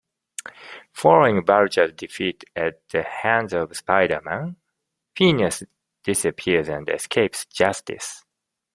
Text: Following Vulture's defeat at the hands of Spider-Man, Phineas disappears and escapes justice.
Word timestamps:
Following 0.93 1.45
Vulture's 1.45 1.91
defeat 1.91 2.43
at 2.55 2.81
the 2.89 3.03
hands 3.03 3.53
of 3.53 3.77
Spider-Man, 3.77 4.55
Phineas 5.15 5.61
disappears 6.03 6.67
and 6.69 6.89
escapes 6.89 7.45
justice. 7.45 8.25